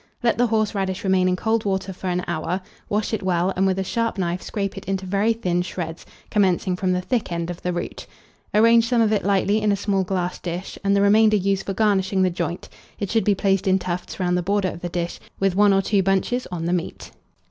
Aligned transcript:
Let 0.23 0.35
the 0.39 0.47
horseradish 0.47 1.03
remain 1.03 1.27
in 1.29 1.35
cold 1.35 1.63
water 1.63 1.93
for 1.93 2.07
an 2.07 2.23
hour; 2.25 2.59
wash 2.89 3.13
it 3.13 3.21
well, 3.21 3.53
and 3.55 3.67
with 3.67 3.77
a 3.77 3.83
sharp 3.83 4.17
knife 4.17 4.41
scrape 4.41 4.75
it 4.75 4.85
into 4.85 5.05
very 5.05 5.31
thin 5.31 5.61
shreds, 5.61 6.07
commencing 6.31 6.75
from 6.75 6.91
the 6.91 7.01
thick 7.01 7.31
end 7.31 7.51
of 7.51 7.61
the 7.61 7.71
root. 7.71 8.07
Arrange 8.51 8.87
some 8.89 8.99
of 9.03 9.13
it 9.13 9.23
lightly 9.23 9.61
in 9.61 9.71
a 9.71 9.75
small 9.75 10.03
glass 10.03 10.39
dish, 10.39 10.75
and 10.83 10.95
the 10.95 11.03
remainder 11.03 11.37
use 11.37 11.61
for 11.61 11.75
garnishing 11.75 12.23
the 12.23 12.31
joint: 12.31 12.67
it 12.97 13.11
should 13.11 13.23
be 13.23 13.35
placed 13.35 13.67
in 13.67 13.77
tufts 13.77 14.19
round 14.19 14.35
the 14.35 14.41
border 14.41 14.69
of 14.69 14.79
the 14.81 14.89
dish, 14.89 15.19
with 15.39 15.55
1 15.55 15.71
or 15.71 15.83
2 15.83 16.01
bunches 16.01 16.47
on 16.51 16.65
the 16.65 16.73
meat. 16.73 17.11